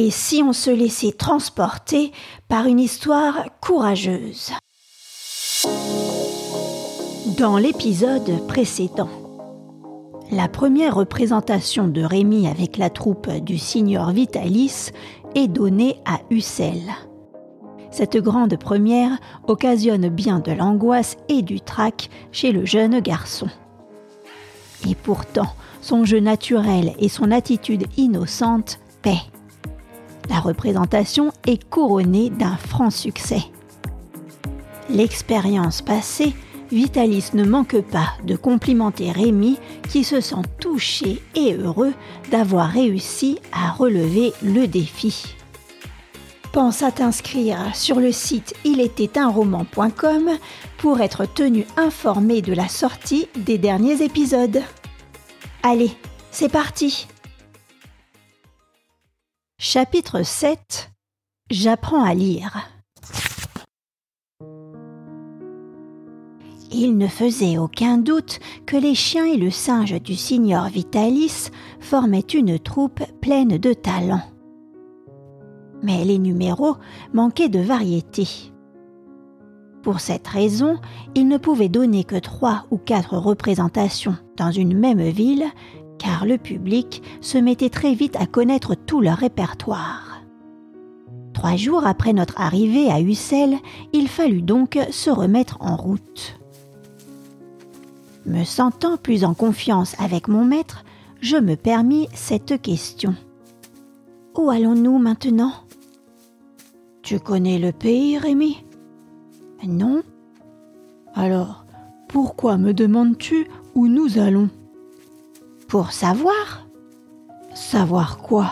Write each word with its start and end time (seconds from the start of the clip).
Et 0.00 0.12
si 0.12 0.44
on 0.44 0.52
se 0.52 0.70
laissait 0.70 1.10
transporter 1.10 2.12
par 2.46 2.66
une 2.66 2.78
histoire 2.78 3.46
courageuse 3.60 4.52
Dans 7.36 7.58
l'épisode 7.58 8.46
précédent, 8.46 9.08
la 10.30 10.46
première 10.46 10.94
représentation 10.94 11.88
de 11.88 12.00
Rémi 12.02 12.46
avec 12.46 12.76
la 12.76 12.90
troupe 12.90 13.28
du 13.28 13.58
signor 13.58 14.12
Vitalis 14.12 14.92
est 15.34 15.48
donnée 15.48 15.96
à 16.04 16.20
Ussel. 16.30 16.80
Cette 17.90 18.18
grande 18.18 18.56
première 18.56 19.18
occasionne 19.48 20.10
bien 20.10 20.38
de 20.38 20.52
l'angoisse 20.52 21.16
et 21.28 21.42
du 21.42 21.60
trac 21.60 22.08
chez 22.30 22.52
le 22.52 22.64
jeune 22.64 23.00
garçon. 23.00 23.48
Et 24.88 24.94
pourtant, 24.94 25.52
son 25.82 26.04
jeu 26.04 26.20
naturel 26.20 26.94
et 27.00 27.08
son 27.08 27.32
attitude 27.32 27.86
innocente 27.96 28.78
paient. 29.02 29.26
La 30.28 30.40
représentation 30.40 31.32
est 31.46 31.68
couronnée 31.68 32.30
d'un 32.30 32.56
franc 32.56 32.90
succès. 32.90 33.42
L'expérience 34.90 35.82
passée, 35.82 36.34
Vitalis 36.70 37.30
ne 37.34 37.44
manque 37.44 37.80
pas 37.80 38.12
de 38.24 38.36
complimenter 38.36 39.10
Rémi 39.10 39.58
qui 39.88 40.04
se 40.04 40.20
sent 40.20 40.42
touché 40.60 41.22
et 41.34 41.54
heureux 41.54 41.94
d'avoir 42.30 42.68
réussi 42.68 43.38
à 43.52 43.70
relever 43.70 44.32
le 44.42 44.66
défi. 44.66 45.34
Pense 46.52 46.82
à 46.82 46.90
t'inscrire 46.90 47.74
sur 47.74 48.00
le 48.00 48.12
site 48.12 48.54
roman.com 49.14 50.30
pour 50.78 51.00
être 51.00 51.26
tenu 51.26 51.66
informé 51.76 52.42
de 52.42 52.52
la 52.52 52.68
sortie 52.68 53.28
des 53.36 53.58
derniers 53.58 54.02
épisodes. 54.02 54.62
Allez, 55.62 55.92
c'est 56.30 56.50
parti 56.50 57.06
Chapitre 59.60 60.22
7 60.22 60.92
J'apprends 61.50 62.04
à 62.04 62.14
lire. 62.14 62.70
Il 66.70 66.96
ne 66.96 67.08
faisait 67.08 67.58
aucun 67.58 67.98
doute 67.98 68.38
que 68.66 68.76
les 68.76 68.94
chiens 68.94 69.24
et 69.24 69.36
le 69.36 69.50
singe 69.50 70.00
du 70.00 70.14
signor 70.14 70.68
Vitalis 70.68 71.50
formaient 71.80 72.20
une 72.20 72.60
troupe 72.60 73.02
pleine 73.20 73.58
de 73.58 73.72
talent. 73.72 74.22
Mais 75.82 76.04
les 76.04 76.18
numéros 76.18 76.76
manquaient 77.12 77.48
de 77.48 77.58
variété. 77.58 78.28
Pour 79.82 79.98
cette 79.98 80.28
raison, 80.28 80.78
il 81.16 81.26
ne 81.26 81.36
pouvait 81.36 81.68
donner 81.68 82.04
que 82.04 82.16
trois 82.16 82.66
ou 82.70 82.78
quatre 82.78 83.16
représentations 83.16 84.16
dans 84.36 84.52
une 84.52 84.78
même 84.78 85.02
ville, 85.02 85.46
car 85.98 86.26
le 86.26 86.38
public 86.38 87.02
se 87.20 87.38
mettait 87.38 87.70
très 87.70 87.94
vite 87.94 88.16
à 88.16 88.26
connaître 88.26 88.74
tout 88.74 89.00
leur 89.00 89.18
répertoire. 89.18 90.22
Trois 91.34 91.56
jours 91.56 91.86
après 91.86 92.12
notre 92.12 92.40
arrivée 92.40 92.90
à 92.90 93.00
Ussel, 93.00 93.58
il 93.92 94.08
fallut 94.08 94.42
donc 94.42 94.78
se 94.90 95.10
remettre 95.10 95.58
en 95.60 95.76
route. 95.76 96.38
Me 98.26 98.44
sentant 98.44 98.96
plus 98.96 99.24
en 99.24 99.34
confiance 99.34 99.94
avec 100.00 100.28
mon 100.28 100.44
maître, 100.44 100.84
je 101.20 101.36
me 101.36 101.54
permis 101.54 102.08
cette 102.12 102.60
question. 102.60 103.14
Où 104.36 104.50
allons-nous 104.50 104.98
maintenant? 104.98 105.52
Tu 107.02 107.18
connais 107.18 107.58
le 107.58 107.72
pays, 107.72 108.18
Rémi? 108.18 108.64
Non? 109.66 110.02
Alors, 111.14 111.64
pourquoi 112.08 112.58
me 112.58 112.74
demandes-tu 112.74 113.46
où 113.74 113.88
nous 113.88 114.18
allons? 114.18 114.50
Pour 115.68 115.92
savoir. 115.92 116.66
Savoir 117.54 118.18
quoi? 118.18 118.50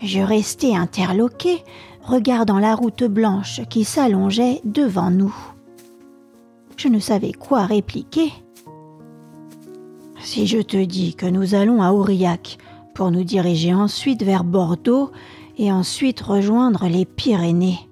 Je 0.00 0.20
restais 0.20 0.74
interloqué, 0.74 1.64
regardant 2.02 2.58
la 2.58 2.74
route 2.74 3.04
blanche 3.04 3.62
qui 3.70 3.84
s'allongeait 3.84 4.60
devant 4.64 5.10
nous. 5.10 5.34
Je 6.76 6.88
ne 6.88 6.98
savais 6.98 7.32
quoi 7.32 7.64
répliquer. 7.64 8.32
Si 10.20 10.46
je 10.46 10.58
te 10.58 10.82
dis 10.84 11.14
que 11.14 11.26
nous 11.26 11.54
allons 11.54 11.82
à 11.82 11.92
Aurillac 11.92 12.58
pour 12.94 13.10
nous 13.10 13.24
diriger 13.24 13.72
ensuite 13.72 14.22
vers 14.22 14.44
Bordeaux 14.44 15.10
et 15.56 15.72
ensuite 15.72 16.20
rejoindre 16.20 16.86
les 16.88 17.04
Pyrénées, 17.04 17.88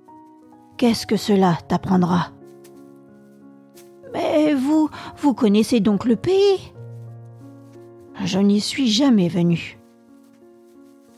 Qu'est-ce 0.82 1.06
que 1.06 1.16
cela 1.16 1.58
t'apprendra? 1.68 2.32
Mais 4.12 4.52
vous, 4.52 4.90
vous 5.18 5.32
connaissez 5.32 5.78
donc 5.78 6.04
le 6.04 6.16
pays? 6.16 6.72
Je 8.24 8.38
n'y 8.38 8.60
suis 8.60 8.88
jamais 8.88 9.28
venu. 9.28 9.78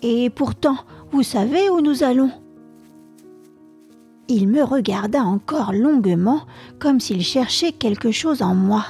Et 0.03 0.31
pourtant, 0.31 0.76
vous 1.12 1.22
savez 1.22 1.69
où 1.70 1.81
nous 1.81 2.03
allons 2.03 2.31
Il 4.28 4.48
me 4.48 4.62
regarda 4.62 5.22
encore 5.22 5.72
longuement, 5.72 6.43
comme 6.78 7.00
s'il 7.00 7.22
cherchait 7.22 7.72
quelque 7.72 8.10
chose 8.10 8.43
en 8.43 8.54
moi. 8.54 8.84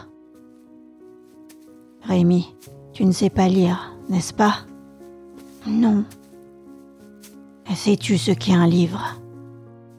Rémi, 2.03 2.55
tu 2.93 3.05
ne 3.05 3.13
sais 3.13 3.31
pas 3.31 3.49
lire, 3.49 3.97
n'est-ce 4.09 4.35
pas? 4.35 4.59
Non. 5.67 6.05
Sais-tu 7.75 8.19
ce 8.19 8.31
qu'est 8.31 8.55
un 8.55 8.67
livre? 8.67 9.21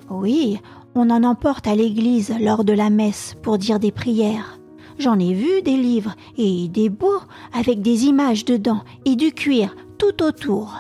Oui, 0.10 0.60
on 0.96 1.10
en 1.10 1.24
emporte 1.24 1.68
à 1.68 1.76
l'église 1.76 2.34
lors 2.40 2.64
de 2.64 2.74
la 2.74 2.90
messe 2.90 3.36
pour 3.42 3.58
dire 3.58 3.80
des 3.80 3.92
prières. 3.92 4.55
J'en 4.98 5.20
ai 5.20 5.34
vu 5.34 5.62
des 5.62 5.78
livres 5.78 6.16
et 6.38 6.68
des 6.68 6.90
beaux 6.90 7.22
avec 7.54 7.82
des 7.82 8.06
images 8.06 8.46
dedans 8.46 8.82
et 9.06 9.16
du 9.16 9.32
cuir 9.32 9.76
tout 9.98 10.24
autour. 10.24 10.74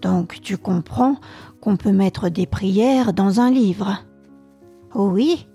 Donc 0.00 0.40
tu 0.42 0.56
comprends 0.56 1.16
qu'on 1.60 1.76
peut 1.76 1.92
mettre 1.92 2.28
des 2.28 2.46
prières 2.46 3.12
dans 3.12 3.40
un 3.40 3.50
livre. 3.50 4.04
Oui. 4.94 5.46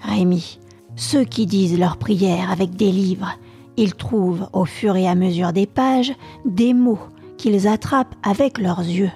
Rémi, 0.00 0.58
ceux 0.96 1.24
qui 1.24 1.46
disent 1.46 1.78
leurs 1.78 1.96
prières 1.96 2.50
avec 2.50 2.74
des 2.74 2.90
livres, 2.90 3.38
ils 3.76 3.94
trouvent 3.94 4.48
au 4.52 4.64
fur 4.64 4.96
et 4.96 5.08
à 5.08 5.14
mesure 5.14 5.52
des 5.52 5.66
pages 5.66 6.12
des 6.44 6.74
mots 6.74 6.98
qu'ils 7.36 7.68
attrapent 7.68 8.16
avec 8.22 8.58
leurs 8.58 8.80
yeux. 8.80 9.12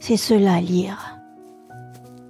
C'est 0.00 0.16
cela 0.16 0.60
lire. 0.60 1.18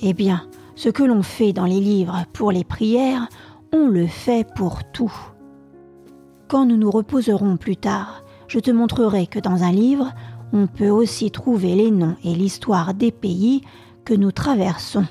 Eh 0.01 0.13
bien, 0.13 0.43
ce 0.75 0.89
que 0.89 1.03
l'on 1.03 1.23
fait 1.23 1.53
dans 1.53 1.65
les 1.65 1.81
livres 1.81 2.25
pour 2.33 2.53
les 2.53 2.65
prières, 2.65 3.29
on 3.75 3.89
le 3.89 4.07
fait 4.07 4.47
pour 4.55 4.85
tout. 4.93 5.13
Quand 6.47 6.65
nous 6.65 6.77
nous 6.77 6.93
reposerons 6.93 7.57
plus 7.57 7.77
tard, 7.77 8.23
je 8.47 8.61
te 8.61 8.71
montrerai 8.71 9.27
que 9.27 9.41
dans 9.41 9.65
un 9.65 9.73
livre, 9.73 10.13
on 10.53 10.69
peut 10.69 10.91
aussi 10.91 11.33
trouver 11.33 11.75
les 11.75 11.91
noms 11.91 12.15
et 12.23 12.35
l'histoire 12.35 12.95
des 12.95 13.11
pays 13.11 13.63
que 14.05 14.15
nous 14.15 14.31
traversons. 14.31 15.07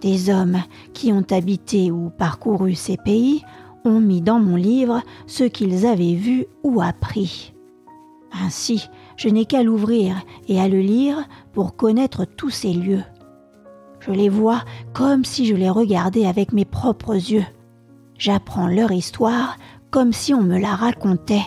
Des 0.00 0.30
hommes 0.30 0.62
qui 0.94 1.12
ont 1.12 1.26
habité 1.30 1.90
ou 1.90 2.08
parcouru 2.08 2.74
ces 2.74 2.96
pays 2.96 3.42
ont 3.84 4.00
mis 4.00 4.22
dans 4.22 4.40
mon 4.40 4.56
livre 4.56 5.02
ce 5.26 5.44
qu'ils 5.44 5.84
avaient 5.84 6.14
vu 6.14 6.46
ou 6.62 6.80
appris. 6.80 7.52
Ainsi, 8.32 8.88
je 9.16 9.28
n'ai 9.28 9.44
qu'à 9.44 9.62
l'ouvrir 9.62 10.16
et 10.48 10.58
à 10.58 10.68
le 10.68 10.80
lire 10.80 11.28
pour 11.52 11.76
connaître 11.76 12.24
tous 12.24 12.50
ces 12.50 12.72
lieux. 12.72 13.04
Je 14.00 14.12
les 14.12 14.28
vois 14.28 14.62
comme 14.92 15.24
si 15.24 15.46
je 15.46 15.54
les 15.54 15.70
regardais 15.70 16.26
avec 16.26 16.52
mes 16.52 16.64
propres 16.64 17.14
yeux. 17.14 17.44
J'apprends 18.16 18.66
leur 18.66 18.92
histoire 18.92 19.56
comme 19.90 20.12
si 20.12 20.34
on 20.34 20.42
me 20.42 20.58
la 20.58 20.74
racontait. 20.74 21.46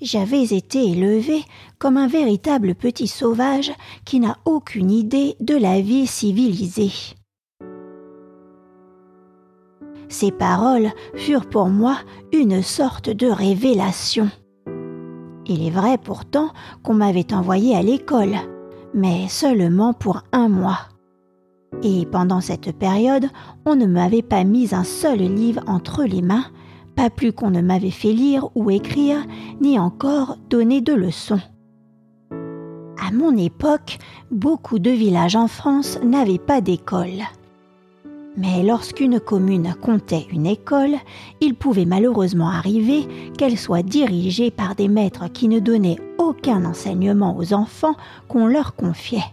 J'avais 0.00 0.44
été 0.44 0.82
élevé 0.82 1.44
comme 1.78 1.98
un 1.98 2.08
véritable 2.08 2.74
petit 2.74 3.06
sauvage 3.06 3.70
qui 4.06 4.18
n'a 4.18 4.38
aucune 4.46 4.90
idée 4.90 5.36
de 5.40 5.54
la 5.54 5.82
vie 5.82 6.06
civilisée. 6.06 6.92
Ces 10.08 10.32
paroles 10.32 10.90
furent 11.14 11.48
pour 11.48 11.68
moi 11.68 11.98
une 12.32 12.62
sorte 12.62 13.10
de 13.10 13.26
révélation. 13.26 14.30
Il 15.50 15.66
est 15.66 15.70
vrai 15.70 15.98
pourtant 15.98 16.50
qu'on 16.84 16.94
m'avait 16.94 17.34
envoyé 17.34 17.74
à 17.74 17.82
l'école, 17.82 18.36
mais 18.94 19.26
seulement 19.26 19.92
pour 19.92 20.22
un 20.30 20.48
mois. 20.48 20.78
Et 21.82 22.06
pendant 22.06 22.40
cette 22.40 22.70
période, 22.78 23.26
on 23.66 23.74
ne 23.74 23.86
m'avait 23.86 24.22
pas 24.22 24.44
mis 24.44 24.72
un 24.76 24.84
seul 24.84 25.18
livre 25.18 25.62
entre 25.66 26.04
les 26.04 26.22
mains, 26.22 26.44
pas 26.94 27.10
plus 27.10 27.32
qu'on 27.32 27.50
ne 27.50 27.62
m'avait 27.62 27.90
fait 27.90 28.12
lire 28.12 28.48
ou 28.54 28.70
écrire, 28.70 29.26
ni 29.60 29.76
encore 29.76 30.36
donner 30.48 30.80
de 30.82 30.92
leçons. 30.92 31.40
À 32.30 33.10
mon 33.12 33.36
époque, 33.36 33.98
beaucoup 34.30 34.78
de 34.78 34.90
villages 34.90 35.34
en 35.34 35.48
France 35.48 35.98
n'avaient 36.04 36.38
pas 36.38 36.60
d'école. 36.60 37.24
Mais 38.36 38.62
lorsqu'une 38.62 39.18
commune 39.18 39.74
comptait 39.82 40.26
une 40.30 40.46
école, 40.46 40.96
il 41.40 41.54
pouvait 41.54 41.84
malheureusement 41.84 42.48
arriver 42.48 43.06
qu'elle 43.36 43.58
soit 43.58 43.82
dirigée 43.82 44.50
par 44.50 44.74
des 44.74 44.88
maîtres 44.88 45.30
qui 45.32 45.48
ne 45.48 45.58
donnaient 45.58 45.98
aucun 46.18 46.64
enseignement 46.64 47.36
aux 47.36 47.52
enfants 47.52 47.96
qu'on 48.28 48.46
leur 48.46 48.76
confiait. 48.76 49.24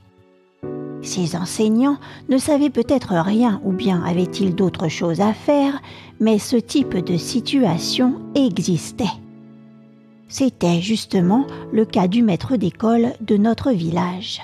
Ces 1.04 1.36
enseignants 1.36 1.98
ne 2.28 2.38
savaient 2.38 2.72
peut-être 2.72 3.14
rien 3.14 3.62
ou 3.64 3.72
bien 3.72 4.04
avaient-ils 4.04 4.56
d'autres 4.56 4.88
choses 4.88 5.22
à 5.22 5.34
faire, 5.34 5.82
mais 6.20 6.40
ce 6.40 6.58
type 6.58 6.98
de 6.98 7.18
situation 7.18 8.16
existait. 8.36 9.06
C'était 10.28 10.82
justement 10.82 11.46
le 11.72 11.86
cas 11.86 12.08
du 12.08 12.24
maître 12.24 12.58
d'école 12.58 13.14
de 13.22 13.38
notre 13.38 13.72
village. 13.72 14.42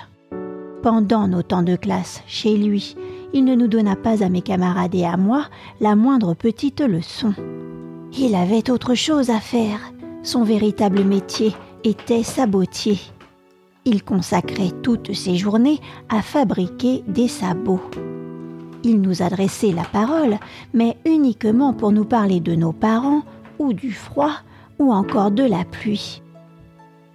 Pendant 0.82 1.28
nos 1.28 1.42
temps 1.42 1.62
de 1.62 1.76
classe 1.76 2.22
chez 2.26 2.56
lui, 2.56 2.96
il 3.34 3.44
ne 3.44 3.56
nous 3.56 3.66
donna 3.66 3.96
pas 3.96 4.24
à 4.24 4.28
mes 4.28 4.42
camarades 4.42 4.94
et 4.94 5.04
à 5.04 5.16
moi 5.16 5.46
la 5.80 5.96
moindre 5.96 6.34
petite 6.34 6.80
leçon. 6.80 7.34
Il 8.16 8.36
avait 8.36 8.70
autre 8.70 8.94
chose 8.94 9.28
à 9.28 9.40
faire. 9.40 9.80
Son 10.22 10.44
véritable 10.44 11.02
métier 11.02 11.52
était 11.82 12.22
sabotier. 12.22 12.98
Il 13.84 14.04
consacrait 14.04 14.70
toutes 14.82 15.12
ses 15.12 15.36
journées 15.36 15.80
à 16.08 16.22
fabriquer 16.22 17.02
des 17.08 17.28
sabots. 17.28 17.82
Il 18.84 19.00
nous 19.00 19.20
adressait 19.20 19.72
la 19.72 19.82
parole, 19.82 20.38
mais 20.72 20.96
uniquement 21.04 21.72
pour 21.72 21.90
nous 21.90 22.04
parler 22.04 22.38
de 22.38 22.54
nos 22.54 22.72
parents, 22.72 23.22
ou 23.58 23.72
du 23.72 23.92
froid, 23.92 24.32
ou 24.78 24.92
encore 24.92 25.32
de 25.32 25.42
la 25.42 25.64
pluie. 25.64 26.22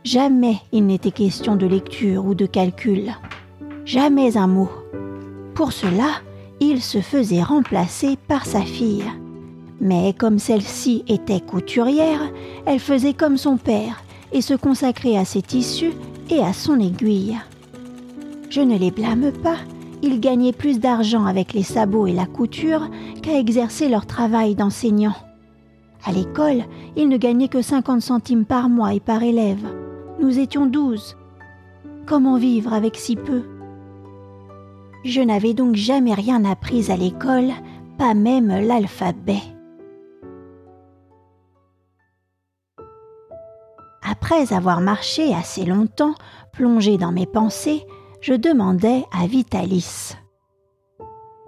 Jamais 0.04 0.58
il 0.72 0.86
n'était 0.86 1.12
question 1.12 1.56
de 1.56 1.66
lecture 1.66 2.26
ou 2.26 2.36
de 2.36 2.46
calcul. 2.46 3.14
Jamais 3.86 4.38
un 4.38 4.48
mot. 4.48 4.70
Pour 5.60 5.74
cela, 5.74 6.22
il 6.62 6.82
se 6.82 7.02
faisait 7.02 7.44
remplacer 7.44 8.18
par 8.30 8.46
sa 8.46 8.62
fille. 8.62 9.04
Mais 9.82 10.14
comme 10.18 10.40
celle-ci 10.40 11.04
était 11.10 11.42
couturière, 11.42 12.22
elle 12.66 12.80
faisait 12.80 13.12
comme 13.14 13.36
son 13.36 13.58
père 13.58 14.02
et 14.32 14.40
se 14.40 14.54
consacrait 14.54 15.18
à 15.18 15.26
ses 15.26 15.42
tissus 15.42 15.92
et 16.30 16.40
à 16.40 16.54
son 16.54 16.80
aiguille. 16.80 17.38
Je 18.50 18.62
ne 18.62 18.78
les 18.78 18.90
blâme 18.90 19.34
pas, 19.44 19.58
ils 20.02 20.22
gagnaient 20.22 20.54
plus 20.54 20.80
d'argent 20.80 21.26
avec 21.26 21.52
les 21.52 21.64
sabots 21.64 22.08
et 22.08 22.14
la 22.14 22.26
couture 22.26 22.90
qu'à 23.22 23.38
exercer 23.38 23.90
leur 23.90 24.06
travail 24.06 24.56
d'enseignant. 24.56 25.16
À 26.06 26.14
l'école, 26.14 26.64
ils 26.96 27.10
ne 27.10 27.18
gagnaient 27.18 27.50
que 27.50 27.62
50 27.62 28.02
centimes 28.02 28.46
par 28.46 28.70
mois 28.70 28.94
et 28.94 29.02
par 29.02 29.24
élève. 29.24 29.68
Nous 30.22 30.40
étions 30.40 30.68
douze. 30.68 31.18
Comment 32.06 32.38
vivre 32.38 32.72
avec 32.72 32.96
si 32.96 33.18
peu? 33.18 33.44
Je 35.06 35.22
n'avais 35.22 35.54
donc 35.54 35.76
jamais 35.76 36.14
rien 36.14 36.44
appris 36.44 36.92
à 36.92 36.98
l'école, 36.98 37.52
pas 37.98 38.14
même 38.14 38.50
l'alphabet. 38.50 39.42
Après 44.04 44.54
avoir 44.54 44.82
marché 44.82 45.34
assez 45.34 45.66
longtemps, 45.66 46.16
plongé 46.52 46.98
dans 46.98 47.12
mes 47.12 47.26
pensées, 47.26 47.86
je 48.22 48.34
demandai 48.34 49.06
à 49.18 49.28
Vitalis. 49.28 50.16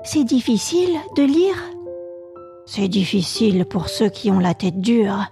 C'est 0.03 0.23
difficile 0.23 0.97
de 1.17 1.23
lire? 1.23 1.55
C'est 2.65 2.87
difficile 2.87 3.65
pour 3.65 3.89
ceux 3.89 4.09
qui 4.09 4.31
ont 4.31 4.39
la 4.39 4.53
tête 4.53 4.79
dure, 4.79 5.25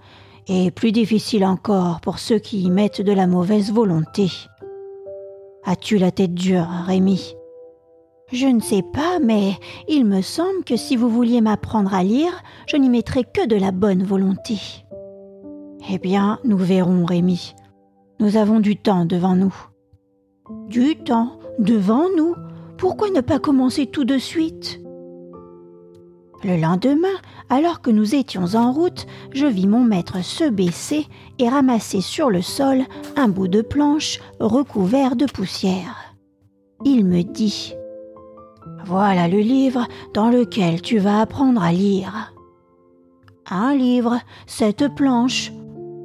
et 0.48 0.72
plus 0.72 0.92
difficile 0.92 1.46
encore 1.46 2.02
pour 2.02 2.20
ceux 2.20 2.40
qui 2.40 2.64
y 2.64 2.70
mettent 2.70 3.02
de 3.02 3.14
la 3.14 3.28
mauvaise 3.28 3.72
volonté. 3.72 4.30
As-tu 5.64 5.98
la 5.98 6.12
tête 6.12 6.34
dure, 6.34 6.68
Rémi? 6.86 7.36
Je 8.32 8.46
ne 8.46 8.60
sais 8.60 8.84
pas, 8.84 9.20
mais 9.20 9.54
il 9.88 10.06
me 10.06 10.22
semble 10.22 10.64
que 10.64 10.78
si 10.78 10.96
vous 10.96 11.10
vouliez 11.10 11.42
m'apprendre 11.42 11.94
à 11.94 12.04
lire, 12.04 12.44
je 12.68 12.78
n'y 12.78 12.90
mettrais 12.90 13.24
que 13.24 13.48
de 13.48 13.56
la 13.56 13.72
bonne 13.72 14.04
volonté. 14.04 14.60
Eh 15.90 15.98
bien, 15.98 16.40
nous 16.44 16.58
verrons, 16.58 17.06
Rémi. 17.06 17.56
Nous 18.20 18.38
avons 18.38 18.60
du 18.60 18.76
temps 18.78 19.06
devant 19.06 19.36
nous. 19.36 19.56
Du 20.68 20.96
temps 20.96 21.40
devant 21.58 22.06
nous? 22.16 22.36
Pourquoi 22.78 23.10
ne 23.10 23.22
pas 23.22 23.40
commencer 23.40 23.88
tout 23.88 24.06
de 24.06 24.18
suite? 24.18 24.80
Le 26.44 26.56
lendemain, 26.56 27.08
alors 27.50 27.82
que 27.82 27.90
nous 27.90 28.16
étions 28.16 28.56
en 28.56 28.72
route, 28.72 29.08
je 29.34 29.46
vis 29.46 29.68
mon 29.68 29.84
maître 29.84 30.24
se 30.24 30.48
baisser 30.48 31.08
et 31.40 31.50
ramasser 31.50 32.02
sur 32.02 32.30
le 32.30 32.42
sol 32.42 32.84
un 33.18 33.28
bout 33.28 33.48
de 33.48 33.62
planche 33.62 34.20
recouvert 34.40 35.16
de 35.16 35.26
poussière. 35.26 36.16
Il 36.86 37.06
me 37.06 37.24
dit 37.24 37.74
Voilà 38.86 39.28
le 39.28 39.40
livre 39.40 39.88
dans 40.14 40.30
lequel 40.30 40.82
tu 40.82 40.98
vas 40.98 41.22
apprendre 41.22 41.62
à 41.62 41.72
lire. 41.72 42.34
Un 43.50 43.76
livre, 43.76 44.20
cette 44.48 44.94
planche. 44.96 45.52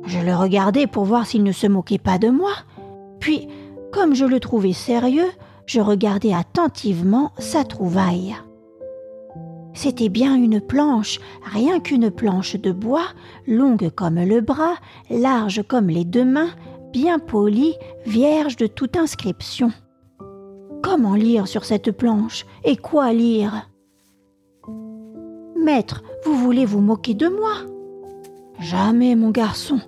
Je 0.07 0.19
le 0.19 0.35
regardais 0.35 0.87
pour 0.87 1.05
voir 1.05 1.27
s'il 1.27 1.43
ne 1.43 1.53
se 1.53 1.67
moquait 1.67 1.99
pas 1.99 2.19
de 2.19 2.29
moi. 2.29 2.53
Puis 3.21 3.49
comme 3.93 4.15
je 4.15 4.25
le 4.25 4.41
trouvais 4.41 4.73
sérieux, 4.73 5.31
je 5.67 5.81
regardais 5.81 6.35
attentivement 6.35 7.33
sa 7.39 7.65
trouvaille. 7.65 8.35
C'était 9.73 10.09
bien 10.09 10.37
une 10.37 10.61
planche, 10.61 11.21
rien 11.45 11.81
qu'une 11.81 12.11
planche 12.11 12.57
de 12.57 12.73
bois, 12.73 13.07
longue 13.47 13.91
comme 13.91 14.21
le 14.21 14.41
bras, 14.41 14.75
large 15.11 15.63
comme 15.67 15.89
les 15.89 16.05
deux 16.05 16.25
mains, 16.25 16.51
bien 16.93 17.19
polie, 17.19 17.75
vierge 18.07 18.57
de 18.57 18.67
toute 18.67 18.97
inscription. 18.97 19.73
Comment 20.85 21.15
lire 21.15 21.49
sur 21.49 21.65
cette 21.65 21.93
planche 21.93 22.45
Et 22.63 22.77
quoi 22.77 23.11
lire? 23.15 23.71
Maître, 25.57 26.03
vous 26.27 26.37
voulez 26.37 26.67
vous 26.67 26.83
moquer 26.83 27.15
de 27.15 27.27
moi? 27.27 27.55
Jamais, 28.61 29.15
mon 29.15 29.31
garçon. 29.31 29.81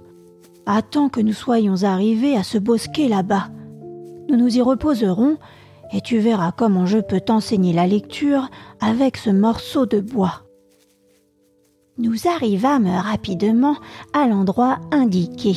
Attends 0.65 1.11
que 1.11 1.21
nous 1.21 1.35
soyons 1.35 1.83
arrivés 1.83 2.35
à 2.35 2.43
ce 2.43 2.57
bosquet 2.57 3.09
là-bas. 3.09 3.51
Nous 4.31 4.39
nous 4.39 4.57
y 4.57 4.63
reposerons 4.63 5.37
et 5.93 6.01
tu 6.01 6.17
verras 6.19 6.51
comment 6.51 6.87
je 6.87 6.99
peux 6.99 7.21
t'enseigner 7.21 7.75
la 7.75 7.87
lecture 7.87 8.49
avec 8.81 9.19
ce 9.19 9.29
morceau 9.29 9.85
de 9.85 10.01
bois. 10.01 10.45
Nous 11.99 12.27
arrivâmes 12.27 12.89
rapidement 12.89 13.77
à 14.15 14.27
l'endroit 14.27 14.79
indiqué. 14.93 15.55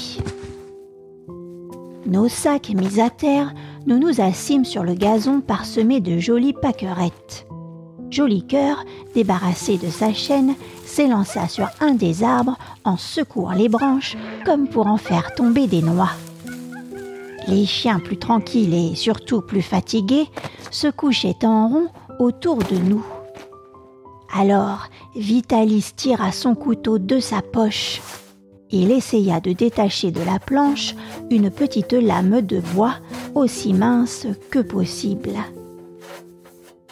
Nos 2.05 2.27
sacs 2.27 2.71
mis 2.71 2.99
à 2.99 3.09
terre, 3.09 3.53
nous 3.85 3.99
nous 3.99 4.21
assîmes 4.21 4.65
sur 4.65 4.83
le 4.83 4.93
gazon 4.93 5.41
parsemé 5.41 5.99
de 5.99 6.19
jolies 6.19 6.53
pâquerettes. 6.53 7.47
Joli 8.09 8.45
cœur, 8.45 8.83
débarrassé 9.13 9.77
de 9.77 9.89
sa 9.89 10.13
chaîne, 10.13 10.55
s'élança 10.85 11.47
sur 11.47 11.67
un 11.79 11.93
des 11.93 12.23
arbres 12.23 12.57
en 12.83 12.97
secouant 12.97 13.51
les 13.51 13.69
branches 13.69 14.17
comme 14.45 14.67
pour 14.67 14.87
en 14.87 14.97
faire 14.97 15.33
tomber 15.35 15.67
des 15.67 15.81
noix. 15.81 16.11
Les 17.47 17.65
chiens 17.65 17.99
plus 17.99 18.17
tranquilles 18.17 18.73
et 18.73 18.95
surtout 18.95 19.41
plus 19.41 19.61
fatigués 19.61 20.27
se 20.71 20.87
couchaient 20.87 21.45
en 21.45 21.67
rond 21.67 21.87
autour 22.19 22.57
de 22.57 22.77
nous. 22.77 23.05
Alors 24.33 24.89
Vitalis 25.15 25.91
tira 25.95 26.31
son 26.31 26.55
couteau 26.55 26.99
de 26.99 27.19
sa 27.19 27.41
poche. 27.41 28.01
Il 28.71 28.91
essaya 28.91 29.39
de 29.39 29.51
détacher 29.53 30.11
de 30.11 30.21
la 30.21 30.37
planche 30.37 30.95
une 31.31 31.49
petite 31.49 31.93
lame 31.93 32.41
de 32.41 32.59
bois 32.59 32.95
aussi 33.35 33.73
mince 33.73 34.27
que 34.49 34.59
possible. 34.59 35.35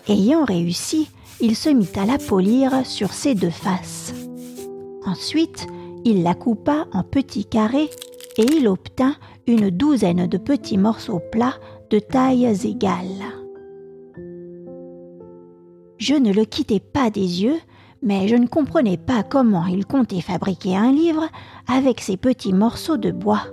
Ayant 0.08 0.46
réussi, 0.46 1.10
il 1.40 1.56
se 1.56 1.70
mit 1.70 1.90
à 1.96 2.06
la 2.06 2.18
polir 2.18 2.86
sur 2.86 3.14
ses 3.14 3.36
deux 3.36 3.50
faces. 3.50 4.14
Ensuite, 5.06 5.68
il 6.06 6.24
la 6.24 6.34
coupa 6.34 6.88
en 6.94 7.04
petits 7.04 7.46
carrés 7.46 7.90
et 8.38 8.44
il 8.44 8.68
obtint 8.68 9.16
une 9.48 9.70
douzaine 9.70 10.28
de 10.28 10.38
petits 10.38 10.78
morceaux 10.78 11.22
plats 11.32 11.60
de 11.90 12.00
tailles 12.00 12.48
égales. 12.66 13.26
Je 15.98 16.14
ne 16.14 16.32
le 16.32 16.46
quittais 16.46 16.80
pas 16.80 17.10
des 17.10 17.44
yeux, 17.44 17.60
mais 18.02 18.28
je 18.28 18.36
ne 18.36 18.48
comprenais 18.48 18.98
pas 18.98 19.24
comment 19.24 19.66
il 19.66 19.86
comptait 19.86 20.22
fabriquer 20.22 20.76
un 20.76 20.92
livre 20.92 21.28
avec 21.68 22.02
ces 22.02 22.18
petits 22.18 22.54
morceaux 22.54 22.98
de 22.98 23.12
bois. 23.12 23.44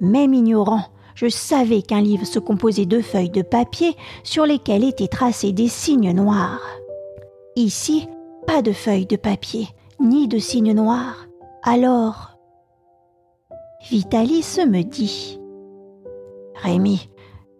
Même 0.00 0.34
ignorant, 0.34 0.84
je 1.16 1.28
savais 1.28 1.82
qu'un 1.82 2.02
livre 2.02 2.26
se 2.26 2.38
composait 2.38 2.86
de 2.86 3.00
feuilles 3.00 3.30
de 3.30 3.42
papier 3.42 3.96
sur 4.22 4.46
lesquelles 4.46 4.84
étaient 4.84 5.08
tracés 5.08 5.52
des 5.52 5.66
signes 5.66 6.12
noirs. 6.12 6.60
Ici, 7.56 8.06
pas 8.46 8.62
de 8.62 8.72
feuilles 8.72 9.06
de 9.06 9.16
papier, 9.16 9.66
ni 9.98 10.28
de 10.28 10.38
signes 10.38 10.74
noirs. 10.74 11.26
Alors, 11.64 12.36
Vitalis 13.90 14.58
me 14.68 14.82
dit 14.82 15.40
Rémi, 16.62 17.08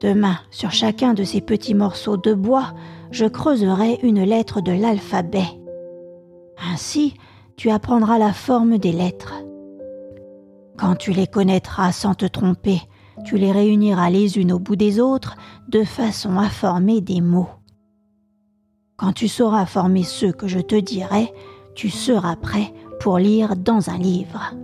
demain, 0.00 0.36
sur 0.50 0.70
chacun 0.70 1.14
de 1.14 1.25
ces 1.25 1.40
petits 1.40 1.75
morceaux 1.75 2.18
de 2.18 2.34
bois, 2.34 2.75
je 3.10 3.25
creuserai 3.25 3.98
une 4.02 4.22
lettre 4.22 4.60
de 4.60 4.72
l'alphabet. 4.72 5.46
Ainsi, 6.72 7.14
tu 7.56 7.70
apprendras 7.70 8.18
la 8.18 8.34
forme 8.34 8.76
des 8.76 8.92
lettres. 8.92 9.34
Quand 10.76 10.94
tu 10.96 11.12
les 11.12 11.26
connaîtras 11.26 11.92
sans 11.92 12.14
te 12.14 12.26
tromper, 12.26 12.82
tu 13.25 13.37
les 13.37 13.52
réuniras 13.52 14.11
les 14.11 14.38
unes 14.38 14.52
au 14.52 14.58
bout 14.58 14.76
des 14.76 15.00
autres 15.00 15.37
de 15.68 15.85
façon 15.85 16.38
à 16.38 16.49
former 16.49 17.00
des 17.00 17.20
mots. 17.20 17.49
Quand 18.96 19.12
tu 19.12 19.28
sauras 19.28 19.66
former 19.66 20.02
ceux 20.02 20.32
que 20.32 20.49
je 20.49 20.61
te 20.61 20.76
dirai, 20.76 21.32
tu 21.75 21.90
seras 21.90 22.37
prêt 22.37 22.73
pour 23.00 23.18
lire 23.18 23.56
dans 23.56 23.90
un 23.90 23.99
livre. 23.99 24.54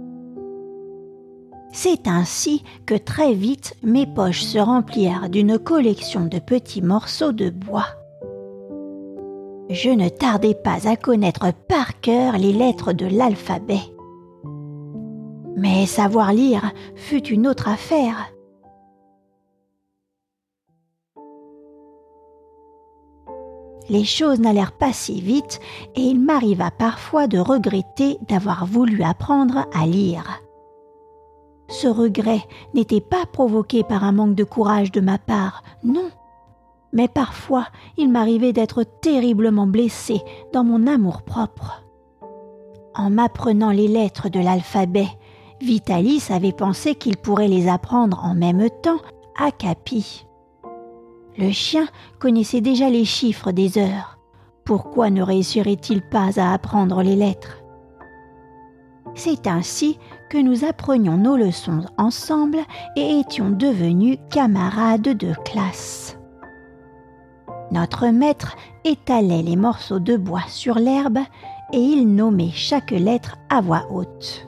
C'est 1.73 2.07
ainsi 2.07 2.63
que 2.85 2.95
très 2.95 3.35
vite 3.35 3.75
mes 3.83 4.07
poches 4.07 4.43
se 4.43 4.59
remplirent 4.59 5.31
d'une 5.31 5.59
collection 5.59 6.27
de 6.27 6.39
petits 6.39 6.83
morceaux 6.83 7.33
de 7.33 7.51
bois. 7.51 7.87
Je 9.71 9.89
ne 9.89 10.11
tardai 10.11 10.55
pas 10.55 10.87
à 10.87 10.97
connaître 10.97 11.47
par 11.69 12.01
cœur 12.01 12.37
les 12.37 12.53
lettres 12.53 12.93
de 12.93 13.07
l'alphabet. 13.07 13.81
Mais 15.57 15.87
savoir 15.87 16.33
lire 16.33 16.73
fut 16.95 17.27
une 17.29 17.47
autre 17.47 17.69
affaire. 17.69 18.33
Les 23.93 24.05
choses 24.05 24.41
n'allèrent 24.41 24.73
pas 24.73 24.95
si 24.95 25.21
vite 25.21 25.61
et 25.95 26.01
il 26.01 26.19
m'arriva 26.19 26.71
parfois 26.71 27.27
de 27.27 27.37
regretter 27.37 28.17
d'avoir 28.27 28.65
voulu 28.65 29.03
apprendre 29.03 29.67
à 29.75 29.87
lire. 29.87 30.41
Ce 31.69 31.89
regret 31.89 32.41
n'était 32.73 33.03
pas 33.03 33.27
provoqué 33.31 33.85
par 33.85 34.03
un 34.05 34.13
manque 34.13 34.35
de 34.35 34.45
courage 34.45 34.93
de 34.93 35.03
ma 35.03 35.19
part, 35.19 35.63
non, 35.85 36.09
mais 36.95 37.07
parfois 37.07 37.67
il 37.99 38.11
m'arrivait 38.11 38.55
d'être 38.55 38.83
terriblement 38.83 39.67
blessé 39.67 40.23
dans 40.55 40.65
mon 40.65 40.87
amour-propre. 40.87 41.85
En 42.95 43.11
m'apprenant 43.11 43.73
les 43.73 43.89
lettres 43.89 44.31
de 44.31 44.41
l'alphabet, 44.41 45.09
Vitalis 45.61 46.29
avait 46.31 46.53
pensé 46.53 46.95
qu'il 46.95 47.19
pourrait 47.19 47.47
les 47.47 47.69
apprendre 47.69 48.25
en 48.25 48.35
même 48.35 48.71
temps 48.83 49.01
à 49.39 49.51
Capi. 49.51 50.25
Le 51.39 51.51
chien 51.51 51.87
connaissait 52.19 52.61
déjà 52.61 52.91
les 52.91 53.05
chiffres 53.05 53.53
des 53.53 53.79
heures. 53.79 54.19
Pourquoi 54.65 55.11
ne 55.11 55.23
réussirait-il 55.23 56.03
pas 56.03 56.39
à 56.39 56.53
apprendre 56.53 57.03
les 57.03 57.17
lettres? 57.17 57.63
C'est 59.15 59.47
ainsi 59.47 59.99
que 60.31 60.39
nous 60.39 60.65
apprenions 60.65 61.17
nos 61.17 61.37
leçons 61.37 61.85
ensemble 61.99 62.61
et 62.97 63.21
étions 63.21 63.51
devenus 63.51 64.19
camarades 64.31 65.03
de 65.03 65.35
classe. 65.45 66.19
Notre 67.71 68.09
maître 68.09 68.57
étalait 68.85 69.43
les 69.43 69.57
morceaux 69.57 70.01
de 70.01 70.17
bois 70.17 70.45
sur 70.49 70.75
l'herbe 70.77 71.19
et 71.73 71.81
il 71.81 72.15
nommait 72.15 72.51
chaque 72.53 72.91
lettre 72.91 73.37
à 73.49 73.61
voix 73.61 73.87
haute. 73.91 74.47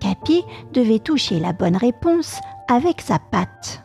Capi 0.00 0.44
devait 0.72 0.98
toucher 0.98 1.40
la 1.40 1.54
bonne 1.54 1.76
réponse 1.76 2.38
avec 2.68 3.00
sa 3.00 3.18
patte. 3.18 3.83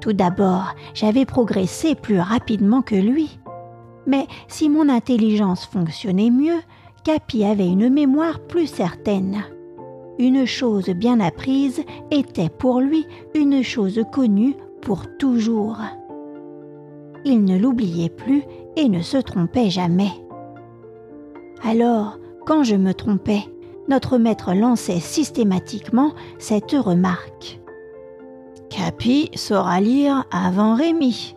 Tout 0.00 0.12
d'abord, 0.12 0.74
j'avais 0.94 1.24
progressé 1.24 1.94
plus 1.94 2.20
rapidement 2.20 2.82
que 2.82 2.94
lui. 2.94 3.38
Mais 4.06 4.26
si 4.48 4.68
mon 4.68 4.88
intelligence 4.88 5.66
fonctionnait 5.66 6.30
mieux, 6.30 6.60
Capi 7.04 7.44
avait 7.44 7.68
une 7.68 7.88
mémoire 7.88 8.40
plus 8.40 8.66
certaine. 8.66 9.44
Une 10.18 10.46
chose 10.46 10.88
bien 10.90 11.20
apprise 11.20 11.82
était 12.10 12.48
pour 12.48 12.80
lui 12.80 13.06
une 13.34 13.62
chose 13.62 14.00
connue 14.12 14.54
pour 14.80 15.04
toujours. 15.18 15.78
Il 17.24 17.44
ne 17.44 17.58
l'oubliait 17.58 18.08
plus 18.08 18.42
et 18.76 18.88
ne 18.88 19.02
se 19.02 19.16
trompait 19.18 19.70
jamais. 19.70 20.12
Alors, 21.62 22.18
quand 22.46 22.62
je 22.62 22.76
me 22.76 22.94
trompais, 22.94 23.42
notre 23.88 24.18
maître 24.18 24.54
lançait 24.54 25.00
systématiquement 25.00 26.12
cette 26.38 26.72
remarque. 26.72 27.60
Capi 28.76 29.30
saura 29.34 29.80
lire 29.80 30.26
avant 30.30 30.74
Rémi. 30.74 31.34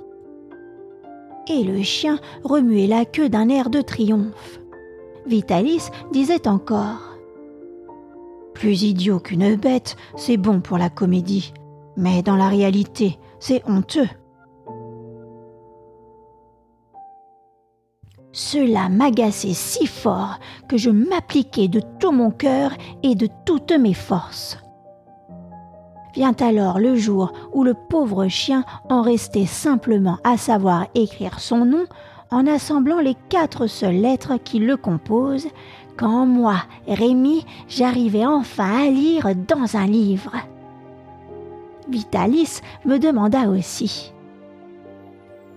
Et 1.47 1.63
le 1.63 1.81
chien 1.83 2.19
remuait 2.43 2.85
la 2.85 3.05
queue 3.05 3.29
d'un 3.29 3.47
air 3.47 3.69
de 3.69 3.79
triomphe. 3.79 4.59
Vitalis 5.25 5.87
disait 6.11 6.49
encore 6.49 7.17
Plus 8.53 8.83
idiot 8.83 9.21
qu'une 9.21 9.55
bête, 9.55 9.95
c'est 10.17 10.35
bon 10.35 10.59
pour 10.59 10.77
la 10.77 10.89
comédie, 10.89 11.53
mais 11.95 12.21
dans 12.23 12.35
la 12.35 12.49
réalité, 12.49 13.17
c'est 13.39 13.63
honteux. 13.65 14.09
Cela 18.33 18.89
m'agaçait 18.89 19.53
si 19.53 19.87
fort 19.87 20.39
que 20.67 20.75
je 20.75 20.89
m'appliquais 20.89 21.69
de 21.69 21.81
tout 22.01 22.11
mon 22.11 22.31
cœur 22.31 22.73
et 23.01 23.15
de 23.15 23.29
toutes 23.45 23.71
mes 23.71 23.93
forces. 23.93 24.57
Vient 26.19 26.35
alors 26.41 26.79
le 26.79 26.97
jour 26.97 27.31
où 27.53 27.63
le 27.63 27.73
pauvre 27.73 28.27
chien 28.27 28.65
en 28.89 29.01
restait 29.01 29.45
simplement 29.45 30.17
à 30.25 30.35
savoir 30.35 30.87
écrire 30.93 31.39
son 31.39 31.63
nom 31.63 31.85
en 32.29 32.45
assemblant 32.45 32.99
les 32.99 33.15
quatre 33.29 33.67
seules 33.67 34.01
lettres 34.01 34.33
qui 34.43 34.59
le 34.59 34.75
composent, 34.75 35.47
quand 35.95 36.25
moi, 36.25 36.57
Rémi, 36.89 37.45
j'arrivais 37.69 38.25
enfin 38.25 38.87
à 38.87 38.89
lire 38.89 39.33
dans 39.33 39.77
un 39.77 39.87
livre. 39.87 40.33
Vitalis 41.87 42.59
me 42.83 42.97
demanda 42.97 43.47
aussi. 43.47 44.11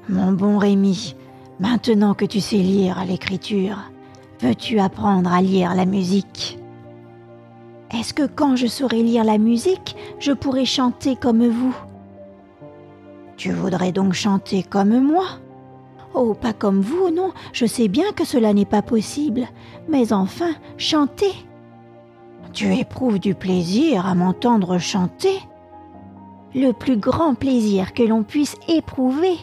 Mon 0.08 0.30
bon 0.30 0.58
Rémi, 0.58 1.16
maintenant 1.58 2.14
que 2.14 2.24
tu 2.24 2.38
sais 2.38 2.58
lire 2.58 3.04
l'écriture, 3.04 3.78
veux-tu 4.40 4.78
apprendre 4.78 5.32
à 5.32 5.42
lire 5.42 5.74
la 5.74 5.86
musique? 5.86 6.61
Est-ce 7.94 8.14
que 8.14 8.26
quand 8.26 8.56
je 8.56 8.66
saurai 8.66 9.02
lire 9.02 9.24
la 9.24 9.38
musique, 9.38 9.96
je 10.18 10.32
pourrai 10.32 10.64
chanter 10.64 11.16
comme 11.16 11.46
vous? 11.46 11.76
Tu 13.36 13.52
voudrais 13.52 13.92
donc 13.92 14.12
chanter 14.12 14.62
comme 14.62 15.00
moi? 15.00 15.24
Oh, 16.14 16.34
pas 16.34 16.52
comme 16.52 16.80
vous, 16.80 17.10
non, 17.10 17.32
je 17.52 17.66
sais 17.66 17.88
bien 17.88 18.12
que 18.12 18.24
cela 18.24 18.52
n'est 18.52 18.66
pas 18.66 18.82
possible, 18.82 19.48
mais 19.88 20.12
enfin, 20.12 20.50
chanter. 20.76 21.32
Tu 22.52 22.74
éprouves 22.74 23.18
du 23.18 23.34
plaisir 23.34 24.06
à 24.06 24.14
m'entendre 24.14 24.78
chanter 24.78 25.40
Le 26.54 26.72
plus 26.72 26.98
grand 26.98 27.34
plaisir 27.34 27.94
que 27.94 28.02
l'on 28.02 28.24
puisse 28.24 28.56
éprouver. 28.68 29.38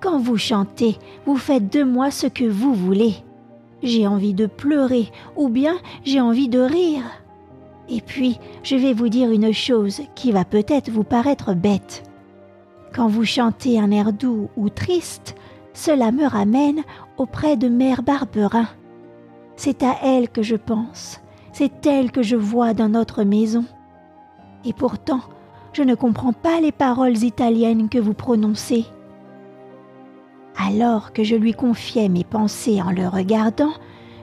Quand 0.00 0.18
vous 0.18 0.36
chantez, 0.36 0.98
vous 1.24 1.36
faites 1.36 1.72
de 1.72 1.82
moi 1.82 2.10
ce 2.10 2.26
que 2.26 2.44
vous 2.44 2.74
voulez. 2.74 3.14
J'ai 3.82 4.06
envie 4.06 4.34
de 4.34 4.46
pleurer 4.46 5.10
ou 5.36 5.48
bien 5.48 5.78
j'ai 6.04 6.20
envie 6.20 6.48
de 6.48 6.60
rire. 6.60 7.02
Et 7.88 8.00
puis, 8.00 8.38
je 8.62 8.76
vais 8.76 8.92
vous 8.92 9.08
dire 9.08 9.30
une 9.30 9.52
chose 9.52 10.02
qui 10.14 10.32
va 10.32 10.44
peut-être 10.44 10.90
vous 10.90 11.04
paraître 11.04 11.54
bête. 11.54 12.04
Quand 12.94 13.08
vous 13.08 13.24
chantez 13.24 13.78
un 13.78 13.90
air 13.90 14.12
doux 14.12 14.48
ou 14.56 14.68
triste, 14.68 15.34
cela 15.74 16.12
me 16.12 16.26
ramène 16.26 16.82
auprès 17.16 17.56
de 17.56 17.68
Mère 17.68 18.02
Barberin. 18.02 18.68
C'est 19.56 19.82
à 19.82 19.96
elle 20.02 20.28
que 20.28 20.42
je 20.42 20.56
pense, 20.56 21.20
c'est 21.52 21.86
elle 21.86 22.10
que 22.10 22.22
je 22.22 22.36
vois 22.36 22.74
dans 22.74 22.88
notre 22.88 23.24
maison. 23.24 23.64
Et 24.64 24.72
pourtant, 24.72 25.20
je 25.72 25.82
ne 25.82 25.94
comprends 25.94 26.32
pas 26.32 26.60
les 26.60 26.72
paroles 26.72 27.18
italiennes 27.18 27.88
que 27.88 27.98
vous 27.98 28.14
prononcez. 28.14 28.84
Alors 30.56 31.12
que 31.12 31.24
je 31.24 31.34
lui 31.34 31.54
confiais 31.54 32.08
mes 32.08 32.24
pensées 32.24 32.82
en 32.82 32.90
le 32.90 33.08
regardant, 33.08 33.72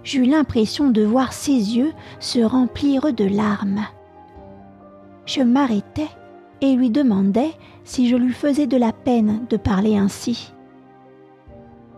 j'eus 0.03 0.25
l'impression 0.25 0.89
de 0.89 1.03
voir 1.03 1.33
ses 1.33 1.77
yeux 1.77 1.93
se 2.19 2.39
remplir 2.39 3.13
de 3.13 3.25
larmes. 3.25 3.85
Je 5.25 5.41
m'arrêtai 5.41 6.07
et 6.61 6.75
lui 6.75 6.89
demandai 6.89 7.51
si 7.83 8.09
je 8.09 8.15
lui 8.15 8.33
faisais 8.33 8.67
de 8.67 8.77
la 8.77 8.91
peine 8.91 9.45
de 9.49 9.57
parler 9.57 9.97
ainsi. 9.97 10.53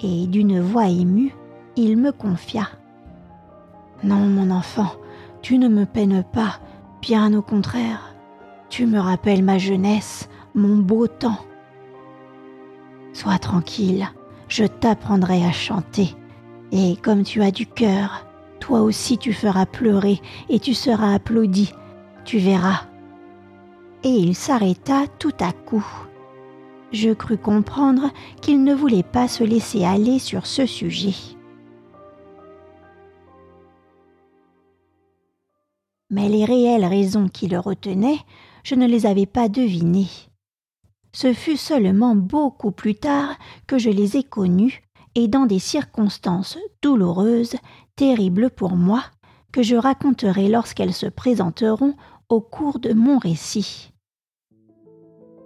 Et 0.01 0.27
d'une 0.27 0.59
voix 0.59 0.87
émue, 0.87 1.33
il 1.75 1.97
me 1.97 2.11
confia. 2.11 2.67
Non, 4.03 4.17
mon 4.17 4.49
enfant, 4.49 4.91
tu 5.41 5.57
ne 5.57 5.67
me 5.67 5.85
peines 5.85 6.23
pas, 6.23 6.59
bien 7.01 7.33
au 7.33 7.41
contraire. 7.41 8.15
Tu 8.69 8.85
me 8.85 8.99
rappelles 8.99 9.43
ma 9.43 9.57
jeunesse, 9.57 10.27
mon 10.55 10.77
beau 10.77 11.07
temps. 11.07 11.39
Sois 13.13 13.37
tranquille, 13.37 14.07
je 14.47 14.65
t'apprendrai 14.65 15.45
à 15.45 15.51
chanter 15.51 16.15
et 16.71 16.95
comme 16.95 17.23
tu 17.23 17.41
as 17.41 17.51
du 17.51 17.65
cœur, 17.65 18.25
toi 18.59 18.81
aussi 18.81 19.17
tu 19.17 19.33
feras 19.33 19.65
pleurer 19.65 20.21
et 20.49 20.59
tu 20.59 20.73
seras 20.73 21.13
applaudi, 21.13 21.73
tu 22.23 22.37
verras. 22.37 22.85
Et 24.03 24.09
il 24.09 24.35
s'arrêta 24.35 25.05
tout 25.19 25.33
à 25.39 25.51
coup. 25.51 25.85
Je 26.91 27.11
crus 27.11 27.39
comprendre 27.41 28.11
qu'il 28.41 28.63
ne 28.63 28.73
voulait 28.73 29.03
pas 29.03 29.27
se 29.27 29.43
laisser 29.43 29.83
aller 29.85 30.19
sur 30.19 30.45
ce 30.45 30.65
sujet. 30.65 31.15
Mais 36.09 36.27
les 36.27 36.43
réelles 36.43 36.85
raisons 36.85 37.29
qui 37.29 37.47
le 37.47 37.59
retenaient, 37.59 38.19
je 38.63 38.75
ne 38.75 38.85
les 38.85 39.05
avais 39.05 39.25
pas 39.25 39.47
devinées. 39.47 40.09
Ce 41.13 41.33
fut 41.33 41.57
seulement 41.57 42.15
beaucoup 42.15 42.71
plus 42.71 42.95
tard 42.95 43.37
que 43.67 43.77
je 43.77 43.89
les 43.89 44.17
ai 44.17 44.23
connues 44.23 44.81
et 45.15 45.27
dans 45.27 45.45
des 45.45 45.59
circonstances 45.59 46.57
douloureuses, 46.81 47.55
terribles 47.95 48.49
pour 48.49 48.75
moi, 48.75 49.03
que 49.51 49.63
je 49.63 49.75
raconterai 49.75 50.47
lorsqu'elles 50.47 50.93
se 50.93 51.07
présenteront 51.07 51.95
au 52.29 52.41
cours 52.41 52.79
de 52.79 52.93
mon 52.93 53.17
récit. 53.17 53.91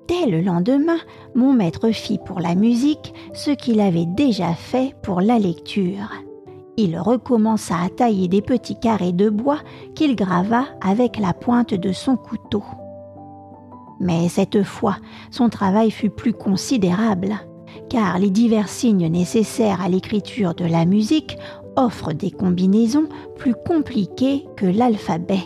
Dès 0.07 0.27
le 0.27 0.41
lendemain, 0.41 0.99
mon 1.33 1.53
maître 1.53 1.89
fit 1.89 2.19
pour 2.23 2.39
la 2.39 2.53
musique 2.53 3.13
ce 3.33 3.49
qu'il 3.49 3.79
avait 3.79 4.05
déjà 4.05 4.53
fait 4.53 4.95
pour 5.01 5.19
la 5.19 5.39
lecture. 5.39 6.11
Il 6.77 6.99
recommença 6.99 7.75
à 7.79 7.89
tailler 7.89 8.27
des 8.27 8.41
petits 8.41 8.79
carrés 8.79 9.13
de 9.13 9.29
bois 9.29 9.59
qu'il 9.95 10.15
grava 10.15 10.65
avec 10.81 11.17
la 11.17 11.33
pointe 11.33 11.73
de 11.73 11.91
son 11.91 12.17
couteau. 12.17 12.63
Mais 13.99 14.29
cette 14.29 14.61
fois, 14.61 14.97
son 15.31 15.49
travail 15.49 15.89
fut 15.89 16.09
plus 16.09 16.33
considérable 16.33 17.39
car 17.89 18.19
les 18.19 18.29
divers 18.29 18.69
signes 18.69 19.07
nécessaires 19.07 19.81
à 19.81 19.89
l'écriture 19.89 20.53
de 20.53 20.65
la 20.65 20.85
musique 20.85 21.37
offrent 21.75 22.13
des 22.13 22.31
combinaisons 22.31 23.07
plus 23.37 23.53
compliquées 23.53 24.45
que 24.55 24.65
l'alphabet. 24.65 25.43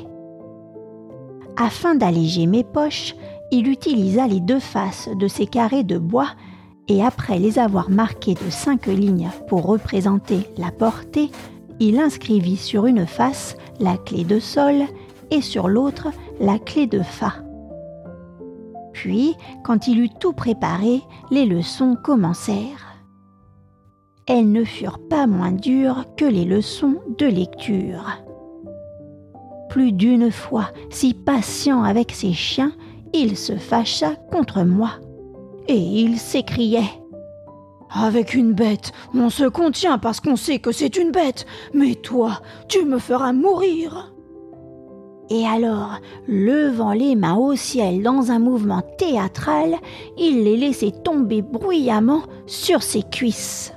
Afin 1.57 1.95
d'alléger 1.95 2.45
mes 2.45 2.63
poches, 2.63 3.15
il 3.51 3.67
utilisa 3.67 4.27
les 4.27 4.39
deux 4.39 4.59
faces 4.59 5.09
de 5.19 5.27
ces 5.27 5.47
carrés 5.47 5.83
de 5.83 5.97
bois 5.97 6.29
et 6.87 7.03
après 7.03 7.39
les 7.39 7.59
avoir 7.59 7.89
marqués 7.89 8.35
de 8.35 8.49
cinq 8.49 8.87
lignes 8.87 9.29
pour 9.47 9.65
représenter 9.65 10.39
la 10.57 10.71
portée, 10.71 11.29
il 11.79 11.99
inscrivit 11.99 12.57
sur 12.57 12.85
une 12.85 13.05
face 13.05 13.57
la 13.79 13.97
clé 13.97 14.23
de 14.23 14.39
sol 14.39 14.83
et 15.31 15.41
sur 15.41 15.67
l'autre 15.67 16.07
la 16.39 16.59
clé 16.59 16.87
de 16.87 17.01
fa. 17.01 17.33
Puis, 19.01 19.37
quand 19.63 19.87
il 19.87 20.01
eut 20.01 20.09
tout 20.09 20.33
préparé, 20.33 21.01
les 21.31 21.45
leçons 21.45 21.95
commencèrent. 21.95 22.97
Elles 24.27 24.51
ne 24.51 24.65
furent 24.65 24.99
pas 25.09 25.25
moins 25.25 25.53
dures 25.53 26.03
que 26.17 26.25
les 26.25 26.43
leçons 26.43 26.97
de 27.17 27.25
lecture. 27.25 28.03
Plus 29.69 29.93
d'une 29.93 30.31
fois, 30.31 30.71
si 30.89 31.13
patient 31.13 31.81
avec 31.81 32.11
ses 32.11 32.33
chiens, 32.33 32.73
il 33.13 33.37
se 33.37 33.55
fâcha 33.55 34.15
contre 34.33 34.63
moi. 34.63 34.91
Et 35.69 35.77
il 35.77 36.17
s'écriait 36.17 36.91
Avec 37.89 38.33
une 38.33 38.51
bête, 38.51 38.91
on 39.13 39.29
se 39.29 39.45
contient 39.45 39.97
parce 39.97 40.19
qu'on 40.19 40.35
sait 40.35 40.59
que 40.59 40.73
c'est 40.73 40.97
une 40.97 41.11
bête, 41.11 41.45
mais 41.73 41.95
toi, 41.95 42.41
tu 42.67 42.83
me 42.83 42.99
feras 42.99 43.31
mourir. 43.31 44.13
Et 45.31 45.45
alors, 45.45 45.99
levant 46.27 46.91
les 46.91 47.15
mains 47.15 47.35
au 47.35 47.55
ciel 47.55 48.01
dans 48.01 48.31
un 48.31 48.39
mouvement 48.39 48.81
théâtral, 48.97 49.75
il 50.17 50.43
les 50.43 50.57
laissait 50.57 50.93
tomber 51.03 51.43
bruyamment 51.43 52.23
sur 52.47 52.81
ses 52.81 53.03
cuisses. 53.03 53.71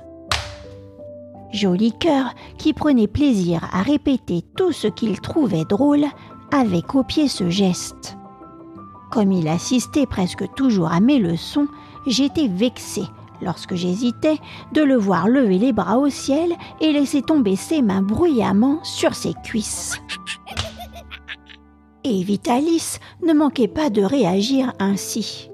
Joli 1.51 1.93
cœur, 1.99 2.33
qui 2.57 2.73
prenait 2.73 3.07
plaisir 3.07 3.69
à 3.71 3.83
répéter 3.83 4.43
tout 4.57 4.71
ce 4.71 4.87
qu'il 4.87 5.21
trouvait 5.21 5.65
drôle, 5.65 6.05
avait 6.51 6.81
copié 6.81 7.27
ce 7.27 7.49
geste. 7.51 8.17
Comme 9.11 9.31
il 9.31 9.47
assistait 9.47 10.07
presque 10.07 10.51
toujours 10.55 10.91
à 10.91 10.99
mes 10.99 11.19
leçons, 11.19 11.67
j'étais 12.07 12.47
vexée 12.47 13.05
lorsque 13.43 13.75
j'hésitais 13.75 14.39
de 14.73 14.81
le 14.81 14.95
voir 14.95 15.27
lever 15.27 15.59
les 15.59 15.73
bras 15.73 15.99
au 15.99 16.09
ciel 16.09 16.53
et 16.81 16.91
laisser 16.91 17.21
tomber 17.21 17.55
ses 17.55 17.83
mains 17.83 18.01
bruyamment 18.01 18.79
sur 18.83 19.13
ses 19.13 19.35
cuisses. 19.43 20.01
Et 22.03 22.23
Vitalis 22.23 22.99
ne 23.25 23.33
manquait 23.33 23.67
pas 23.67 23.89
de 23.89 24.01
réagir 24.01 24.73
ainsi. 24.79 25.49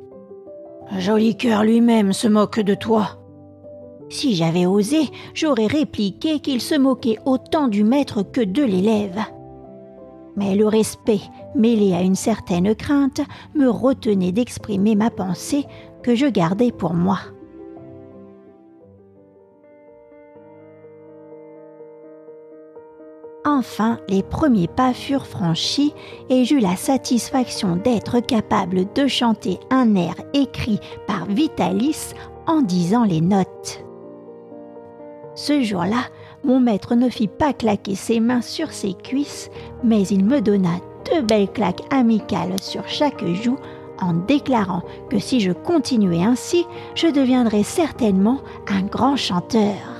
Joli 0.98 1.38
cœur 1.38 1.64
lui-même 1.64 2.14
se 2.14 2.28
moque 2.28 2.60
de 2.60 2.74
toi, 2.74 3.20
si 4.10 4.36
j'avais 4.36 4.66
osé, 4.66 5.10
j'aurais 5.36 5.68
répliqué 5.68 6.40
qu'il 6.40 6.62
se 6.62 6.76
moquait 6.76 7.20
autant 7.26 7.68
du 7.68 7.84
maître 7.84 8.24
que 8.24 8.42
de 8.42 8.64
l'élève. 8.64 9.20
Mais 10.36 10.56
le 10.56 10.68
respect, 10.68 11.22
mêlé 11.56 11.94
à 11.94 12.02
une 12.02 12.16
certaine 12.16 12.74
crainte, 12.74 13.22
me 13.56 13.70
retenait 13.70 14.32
d'exprimer 14.32 14.96
ma 14.96 15.12
pensée 15.12 15.66
que 16.02 16.16
je 16.16 16.26
gardais 16.26 16.72
pour 16.72 16.96
moi. 16.96 17.20
Enfin, 23.46 24.00
les 24.10 24.22
premiers 24.22 24.68
pas 24.68 24.94
furent 24.94 25.26
franchis 25.26 25.94
et 26.30 26.44
j'eus 26.44 26.60
la 26.60 26.76
satisfaction 26.76 27.78
d'être 27.78 28.20
capable 28.20 28.92
de 28.94 29.08
chanter 29.08 29.60
un 29.70 29.96
air 29.96 30.16
écrit 30.34 30.80
par 31.08 31.26
Vitalis 31.26 32.14
en 32.48 32.62
disant 32.62 33.06
les 33.06 33.22
notes. 33.22 33.84
Ce 35.36 35.62
jour-là, 35.62 36.10
mon 36.44 36.60
maître 36.60 36.96
ne 36.96 37.10
fit 37.10 37.30
pas 37.30 37.54
claquer 37.54 37.96
ses 37.96 38.20
mains 38.20 38.42
sur 38.42 38.72
ses 38.72 38.94
cuisses, 38.94 39.50
mais 39.84 40.04
il 40.08 40.26
me 40.26 40.42
donna 40.42 40.82
deux 41.10 41.22
belles 41.22 41.52
claques 41.52 41.84
amicales 41.92 42.62
sur 42.62 42.88
chaque 42.88 43.26
joue 43.26 43.58
en 44.02 44.14
déclarant 44.14 44.84
que 45.10 45.20
si 45.20 45.40
je 45.40 45.52
continuais 45.52 46.24
ainsi, 46.24 46.66
je 46.96 47.08
deviendrais 47.08 47.64
certainement 47.64 48.40
un 48.68 48.84
grand 48.84 49.16
chanteur. 49.16 49.99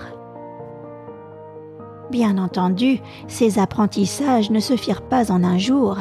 Bien 2.12 2.38
entendu, 2.38 3.00
ces 3.28 3.60
apprentissages 3.60 4.50
ne 4.50 4.60
se 4.60 4.76
firent 4.76 5.04
pas 5.04 5.32
en 5.32 5.44
un 5.44 5.58
jour, 5.58 5.98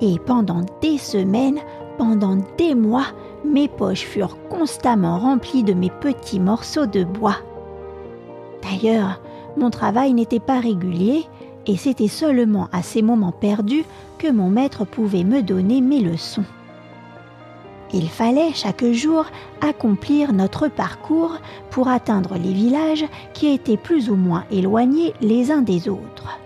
et 0.00 0.18
pendant 0.18 0.62
des 0.80 0.98
semaines, 0.98 1.60
pendant 1.98 2.36
des 2.58 2.74
mois, 2.74 3.06
mes 3.44 3.68
poches 3.68 4.04
furent 4.04 4.36
constamment 4.48 5.18
remplies 5.18 5.62
de 5.62 5.74
mes 5.74 5.90
petits 5.90 6.40
morceaux 6.40 6.86
de 6.86 7.04
bois. 7.04 7.36
D'ailleurs, 8.62 9.20
mon 9.56 9.70
travail 9.70 10.14
n'était 10.14 10.40
pas 10.40 10.60
régulier 10.60 11.24
et 11.66 11.76
c'était 11.76 12.08
seulement 12.08 12.68
à 12.72 12.82
ces 12.82 13.02
moments 13.02 13.32
perdus 13.32 13.84
que 14.18 14.30
mon 14.30 14.50
maître 14.50 14.84
pouvait 14.84 15.24
me 15.24 15.42
donner 15.42 15.80
mes 15.80 16.00
leçons. 16.00 16.44
Il 17.94 18.08
fallait 18.08 18.52
chaque 18.54 18.84
jour 18.84 19.26
accomplir 19.60 20.32
notre 20.32 20.68
parcours 20.68 21.36
pour 21.70 21.88
atteindre 21.88 22.36
les 22.38 22.52
villages 22.52 23.04
qui 23.34 23.48
étaient 23.48 23.76
plus 23.76 24.08
ou 24.08 24.16
moins 24.16 24.44
éloignés 24.50 25.12
les 25.20 25.50
uns 25.50 25.60
des 25.60 25.88
autres. 25.88 26.38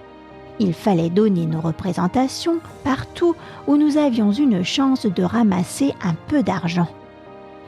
Il 0.58 0.74
fallait 0.74 1.10
donner 1.10 1.46
nos 1.46 1.60
représentations 1.60 2.58
partout 2.82 3.36
où 3.66 3.76
nous 3.76 3.96
avions 3.96 4.32
une 4.32 4.64
chance 4.64 5.06
de 5.06 5.22
ramasser 5.22 5.94
un 6.02 6.14
peu 6.28 6.42
d'argent. 6.42 6.88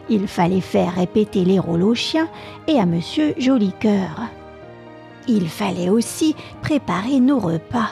Il 0.08 0.26
fallait 0.26 0.62
faire 0.62 0.94
répéter 0.94 1.44
les 1.44 1.58
rôles 1.58 1.82
aux 1.82 1.94
chiens 1.94 2.28
et 2.66 2.80
à 2.80 2.86
Monsieur 2.86 3.34
Jolicoeur. 3.36 4.22
Il 5.28 5.48
fallait 5.48 5.90
aussi 5.90 6.34
préparer 6.62 7.20
nos 7.20 7.38
repas. 7.38 7.90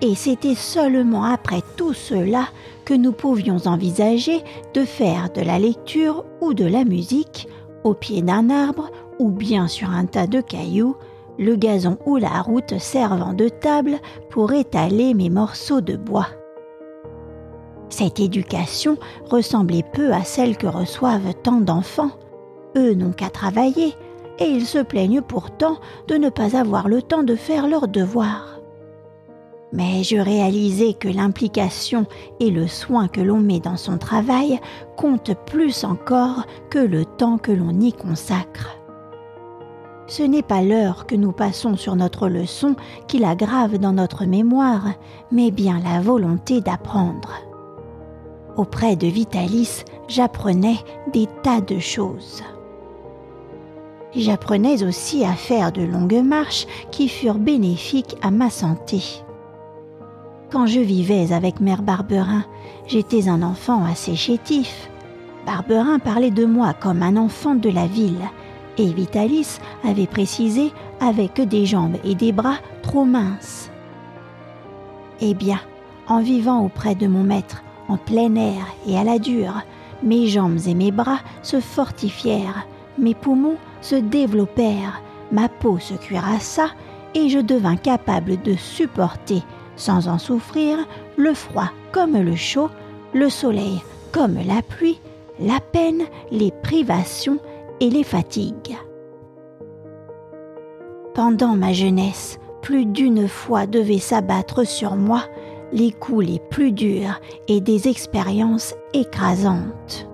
Et 0.00 0.14
c'était 0.14 0.54
seulement 0.54 1.24
après 1.24 1.62
tout 1.76 1.92
cela 1.92 2.46
que 2.84 2.94
nous 2.94 3.12
pouvions 3.12 3.58
envisager 3.66 4.42
de 4.74 4.84
faire 4.84 5.30
de 5.32 5.40
la 5.40 5.58
lecture 5.58 6.24
ou 6.40 6.54
de 6.54 6.64
la 6.64 6.84
musique 6.84 7.48
au 7.84 7.94
pied 7.94 8.22
d'un 8.22 8.48
arbre 8.50 8.90
ou 9.18 9.30
bien 9.30 9.66
sur 9.66 9.90
un 9.90 10.06
tas 10.06 10.26
de 10.26 10.40
cailloux, 10.40 10.96
le 11.38 11.56
gazon 11.56 11.98
ou 12.06 12.16
la 12.16 12.42
route 12.42 12.78
servant 12.78 13.32
de 13.32 13.48
table 13.48 13.98
pour 14.30 14.52
étaler 14.52 15.14
mes 15.14 15.30
morceaux 15.30 15.80
de 15.80 15.96
bois. 15.96 16.28
Cette 17.90 18.20
éducation 18.20 18.98
ressemblait 19.30 19.84
peu 19.92 20.12
à 20.12 20.22
celle 20.22 20.56
que 20.56 20.66
reçoivent 20.66 21.34
tant 21.42 21.60
d'enfants. 21.60 22.10
Eux 22.76 22.94
n'ont 22.94 23.12
qu'à 23.12 23.30
travailler, 23.30 23.94
et 24.38 24.44
ils 24.44 24.66
se 24.66 24.78
plaignent 24.78 25.22
pourtant 25.22 25.78
de 26.06 26.14
ne 26.16 26.28
pas 26.28 26.56
avoir 26.56 26.88
le 26.88 27.02
temps 27.02 27.22
de 27.22 27.34
faire 27.34 27.66
leurs 27.66 27.88
devoirs. 27.88 28.57
Mais 29.72 30.02
je 30.02 30.16
réalisais 30.16 30.94
que 30.94 31.08
l'implication 31.08 32.06
et 32.40 32.50
le 32.50 32.66
soin 32.66 33.08
que 33.08 33.20
l'on 33.20 33.38
met 33.38 33.60
dans 33.60 33.76
son 33.76 33.98
travail 33.98 34.58
comptent 34.96 35.34
plus 35.46 35.84
encore 35.84 36.46
que 36.70 36.78
le 36.78 37.04
temps 37.04 37.36
que 37.36 37.52
l'on 37.52 37.78
y 37.78 37.92
consacre. 37.92 38.78
Ce 40.06 40.22
n'est 40.22 40.42
pas 40.42 40.62
l'heure 40.62 41.06
que 41.06 41.14
nous 41.14 41.32
passons 41.32 41.76
sur 41.76 41.94
notre 41.94 42.28
leçon 42.28 42.76
qui 43.08 43.18
la 43.18 43.34
grave 43.34 43.76
dans 43.76 43.92
notre 43.92 44.24
mémoire, 44.24 44.94
mais 45.30 45.50
bien 45.50 45.80
la 45.84 46.00
volonté 46.00 46.62
d'apprendre. 46.62 47.34
Auprès 48.56 48.96
de 48.96 49.06
Vitalis, 49.06 49.84
j'apprenais 50.08 50.78
des 51.12 51.28
tas 51.42 51.60
de 51.60 51.78
choses. 51.78 52.42
J'apprenais 54.16 54.82
aussi 54.82 55.26
à 55.26 55.34
faire 55.34 55.72
de 55.72 55.82
longues 55.82 56.24
marches 56.24 56.66
qui 56.90 57.08
furent 57.08 57.38
bénéfiques 57.38 58.16
à 58.22 58.30
ma 58.30 58.48
santé. 58.48 59.22
Quand 60.50 60.66
je 60.66 60.80
vivais 60.80 61.34
avec 61.34 61.60
Mère 61.60 61.82
Barberin, 61.82 62.42
j'étais 62.86 63.28
un 63.28 63.42
enfant 63.42 63.84
assez 63.84 64.16
chétif. 64.16 64.88
Barberin 65.44 65.98
parlait 65.98 66.30
de 66.30 66.46
moi 66.46 66.72
comme 66.72 67.02
un 67.02 67.18
enfant 67.18 67.54
de 67.54 67.68
la 67.68 67.86
ville, 67.86 68.24
et 68.78 68.86
Vitalis 68.86 69.58
avait 69.84 70.06
précisé 70.06 70.72
avec 71.00 71.38
des 71.38 71.66
jambes 71.66 71.96
et 72.02 72.14
des 72.14 72.32
bras 72.32 72.56
trop 72.82 73.04
minces. 73.04 73.70
Eh 75.20 75.34
bien, 75.34 75.60
en 76.06 76.22
vivant 76.22 76.64
auprès 76.64 76.94
de 76.94 77.06
mon 77.06 77.24
maître, 77.24 77.62
en 77.88 77.98
plein 77.98 78.34
air 78.36 78.66
et 78.86 78.96
à 78.96 79.04
la 79.04 79.18
dure, 79.18 79.60
mes 80.02 80.28
jambes 80.28 80.60
et 80.66 80.74
mes 80.74 80.92
bras 80.92 81.18
se 81.42 81.60
fortifièrent, 81.60 82.66
mes 82.96 83.14
poumons 83.14 83.56
se 83.82 83.96
développèrent, 83.96 85.02
ma 85.30 85.50
peau 85.50 85.78
se 85.78 85.92
cuirassa 85.92 86.68
et 87.14 87.28
je 87.28 87.38
devins 87.38 87.76
capable 87.76 88.40
de 88.40 88.54
supporter, 88.54 89.42
sans 89.78 90.08
en 90.08 90.18
souffrir, 90.18 90.76
le 91.16 91.32
froid 91.32 91.70
comme 91.92 92.18
le 92.18 92.36
chaud, 92.36 92.68
le 93.14 93.30
soleil 93.30 93.80
comme 94.12 94.36
la 94.46 94.60
pluie, 94.60 95.00
la 95.40 95.60
peine, 95.60 96.02
les 96.30 96.50
privations 96.62 97.38
et 97.80 97.88
les 97.88 98.04
fatigues. 98.04 98.76
Pendant 101.14 101.56
ma 101.56 101.72
jeunesse, 101.72 102.38
plus 102.60 102.84
d'une 102.84 103.28
fois 103.28 103.66
devait 103.66 103.98
s'abattre 103.98 104.66
sur 104.66 104.96
moi 104.96 105.22
les 105.72 105.92
coups 105.92 106.26
les 106.26 106.38
plus 106.38 106.72
durs 106.72 107.20
et 107.46 107.60
des 107.60 107.88
expériences 107.88 108.74
écrasantes. 108.92 110.08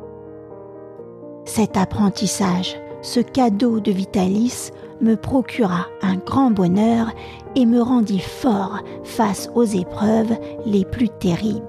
Cet 1.44 1.76
apprentissage 1.76 2.76
ce 3.04 3.20
cadeau 3.20 3.80
de 3.80 3.92
Vitalis 3.92 4.70
me 5.04 5.16
procura 5.16 5.86
un 6.00 6.16
grand 6.16 6.50
bonheur 6.50 7.12
et 7.54 7.66
me 7.66 7.80
rendit 7.80 8.20
fort 8.20 8.80
face 9.04 9.50
aux 9.54 9.64
épreuves 9.64 10.36
les 10.64 10.84
plus 10.84 11.10
terribles. 11.20 11.62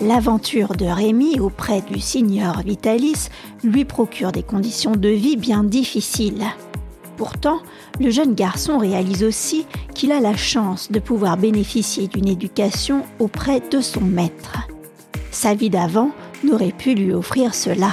L'aventure 0.00 0.76
de 0.76 0.84
Rémi 0.84 1.40
auprès 1.40 1.80
du 1.80 1.98
seigneur 1.98 2.60
Vitalis 2.60 3.28
lui 3.64 3.84
procure 3.84 4.30
des 4.30 4.44
conditions 4.44 4.92
de 4.92 5.08
vie 5.08 5.36
bien 5.36 5.64
difficiles. 5.64 6.44
Pourtant, 7.16 7.60
le 7.98 8.10
jeune 8.10 8.34
garçon 8.34 8.78
réalise 8.78 9.24
aussi 9.24 9.66
qu'il 9.94 10.12
a 10.12 10.20
la 10.20 10.36
chance 10.36 10.92
de 10.92 11.00
pouvoir 11.00 11.38
bénéficier 11.38 12.08
d'une 12.08 12.28
éducation 12.28 13.04
auprès 13.18 13.60
de 13.60 13.80
son 13.80 14.02
maître. 14.02 14.58
Sa 15.30 15.54
vie 15.54 15.70
d'avant 15.70 16.10
n'aurait 16.44 16.72
pu 16.72 16.94
lui 16.94 17.12
offrir 17.12 17.54
cela. 17.54 17.90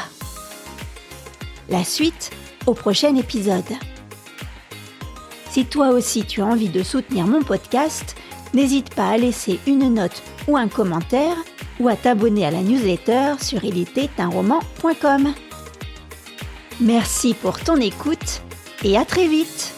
La 1.69 1.83
suite 1.83 2.31
au 2.65 2.73
prochain 2.73 3.15
épisode. 3.15 3.63
Si 5.49 5.65
toi 5.65 5.89
aussi 5.89 6.25
tu 6.25 6.41
as 6.41 6.45
envie 6.45 6.69
de 6.69 6.83
soutenir 6.83 7.25
mon 7.25 7.43
podcast, 7.43 8.15
n'hésite 8.53 8.93
pas 8.93 9.09
à 9.09 9.17
laisser 9.17 9.59
une 9.67 9.93
note 9.93 10.21
ou 10.47 10.57
un 10.57 10.67
commentaire 10.67 11.37
ou 11.79 11.87
à 11.87 11.95
t'abonner 11.95 12.45
à 12.45 12.51
la 12.51 12.61
newsletter 12.61 13.35
sur 13.39 13.63
ilétait-un-roman.com. 13.63 15.33
Merci 16.81 17.33
pour 17.35 17.59
ton 17.59 17.77
écoute 17.77 18.41
et 18.83 18.97
à 18.97 19.05
très 19.05 19.27
vite 19.27 19.73